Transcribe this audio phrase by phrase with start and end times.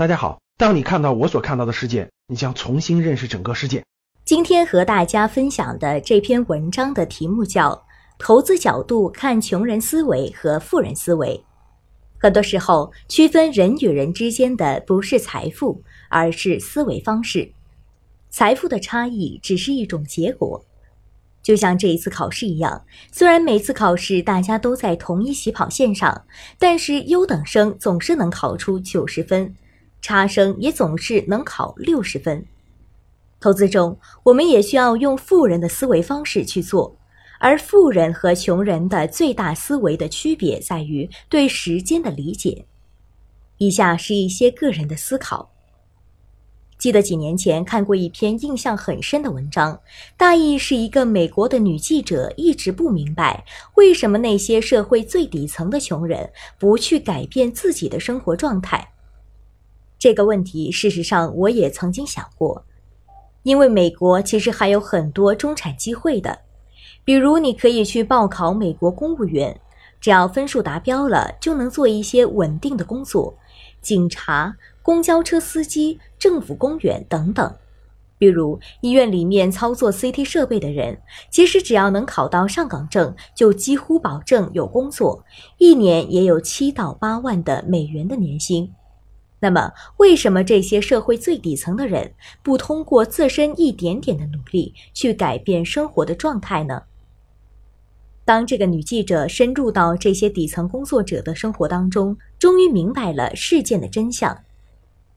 [0.00, 3.84] 大家好，当你看到我所看到的世界，你将重新认识整个世界。
[4.24, 7.72] 今天和大家分享的这篇文章的题目叫
[8.18, 11.44] 《投资角度看穷人思维和富人思维》。
[12.18, 17.52] 很多时候，区分人与人之间的不是财富，而是思维方式。
[18.30, 20.64] 财富的差异只是一种结果。
[21.42, 26.24] 就像这一次考试一样，虽然每次考试大家都在同一起跑线上，
[26.58, 29.54] 但是优等生总是能考出九十分。
[30.00, 32.44] 差生也总是能考六十分。
[33.40, 36.94] 投资中，我们也需要用富人的思维方式去做，
[37.38, 42.66] 而富人和穷人的最大思维的区别在于对时间的理解。
[43.56, 45.50] 以下是一些个人的思考。
[46.78, 49.78] 记得几年前看过一篇印象很深的文章，
[50.16, 58.86] 大意是一个美国的女记者一直不明白为什么那些社会最底层的穷人不去改变自己的生活状态。
[60.00, 62.64] 这个问题，事实上我也曾经想过，
[63.42, 66.38] 因为美国其实还有很多中产机会的，
[67.04, 69.60] 比如你可以去报考美国公务员，
[70.00, 73.34] 只要分数达标了，就能做一些稳定的工作，
[73.82, 77.54] 警察、公交车司机、政府公务员等等。
[78.16, 80.98] 比如医院里面操作 CT 设备的人，
[81.30, 85.22] 其实只要能考到上岗证，就几乎保证有工作，
[85.58, 88.72] 一年也有七到八万的美元的年薪。
[89.42, 96.82] 那么，为什么这些社会最底层的人不通过自身一点点的努力去改变生活的状态呢？
[98.26, 104.44] 当这个女记者深入到这些底层工作者的生活当中，终于明白了事件的真相，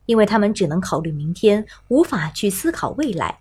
[0.06, 3.38] 因为他们只能考虑明天，无法去思考未来。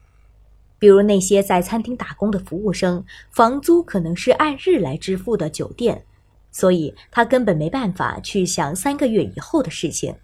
[0.81, 6.05] 比如那些在餐厅打工的服务生，房租可能是按日来支付的酒店，
[6.51, 10.17] 所以他根本没办法去想三个月以后的事情。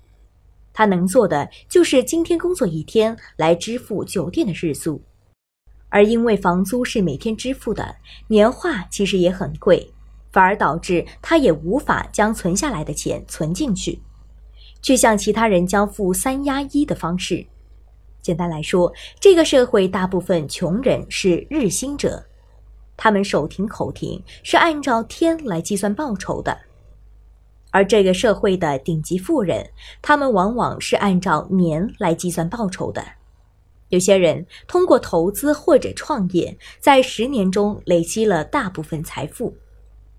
[0.78, 5.02] 他能做的就是今天工作一天来支付酒店的日租，
[5.88, 7.96] 而因为房租是每天支付的，
[8.28, 9.92] 年化其实也很贵，
[10.30, 14.00] 反而导致他也无法将存下来的钱存进去，
[14.80, 17.44] 去向其他人交付三押一的方式。
[18.22, 22.24] 简单来说，这个社会大部分穷人是日薪者，
[22.96, 26.56] 他们手停口停，是按照天来计算报酬的。
[27.70, 29.70] 而这个社会的顶级富人，
[30.01, 33.05] 他们往往是按照年来计算报酬的。
[33.90, 39.56] 有些人通过投资或者创业，在十年中累积了大部分财富。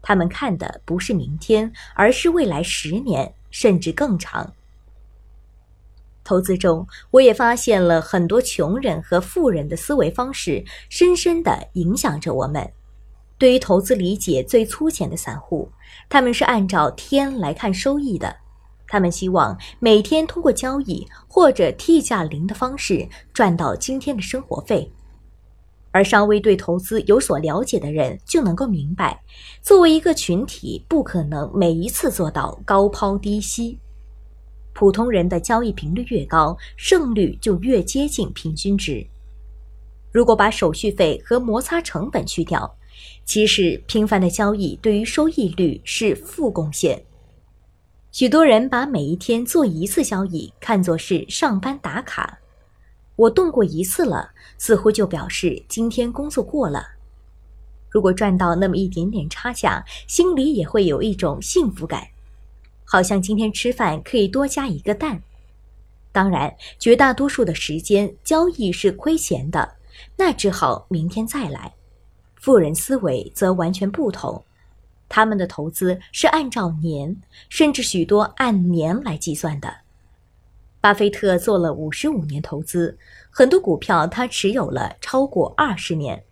[0.01, 4.53] 他们看的不是明天，而是未来十年，甚至更长。
[6.23, 12.71] 投资中，我也发现了很多穷人和富人的思维方式，深深的影响着我们。
[13.39, 15.71] 对于投资理解最粗浅的散户，
[16.09, 18.35] 他们是按照天来看收益的，
[18.85, 24.91] 他们希望每天通过交易或者 T 价零的方式赚到今天的生活费。
[25.91, 29.19] 而稍微对投资有所了解的人就能够明白，
[29.61, 33.79] 作为一个群体，不可能每一次做到高抛低吸。
[34.73, 39.03] 普通人的交易频率越高，胜率就越接近平均值。
[40.11, 42.71] 如果把手续费和摩擦成本去掉，
[43.25, 47.03] 其实，频繁的交易对于收益率是负贡献。
[48.11, 52.39] 许多人把每一天做一次交易看作是上班打卡，
[53.15, 56.83] 我动过一次了，似乎就表示今天工作过了。
[57.91, 62.07] 如果赚到那么一点点差价，心里也会有一种幸福感，
[62.83, 65.21] 好像今天吃饭可以多加一个蛋。
[66.11, 69.75] 当然，绝大多数的时间交易是亏钱的，
[70.17, 71.71] 那只好明天再来。
[72.39, 74.41] 富人思维则完全不同，
[75.09, 77.15] 他们的投资是按照年，
[77.49, 79.73] 甚至许多按年来计算的。
[80.79, 82.97] 巴菲特做了五十五年投资，
[83.29, 86.23] 很多股票他持有了超过二十年。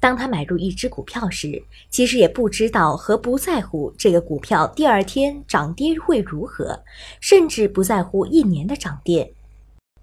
[0.00, 6.82] 当他买入一只股票时，其实也不知道和不在乎这个股票第二天涨跌会如何，
[7.20, 9.32] 甚至不在乎一年的涨跌。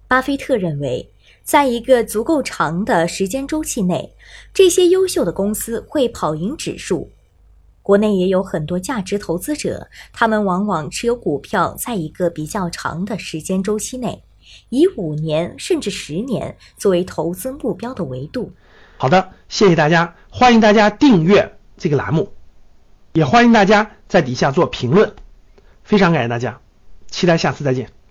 [0.08, 1.06] 巴菲特认为。
[1.42, 4.14] 在一个足够长的时间周期内，
[4.54, 7.10] 这些优秀的公司会跑赢指数。
[7.82, 14.22] 国内也有很多价值投资者，他们往往持有股票，在一个比较长的时间周期内，
[14.68, 18.52] 以五年甚至十年作为投资目标的维度。
[18.96, 22.32] 好的，谢谢大家，欢迎大家订阅这个栏目，
[23.14, 25.12] 也欢迎大家在底下做评论，
[25.82, 26.60] 非常感谢大家，
[27.10, 28.01] 期待下次再见。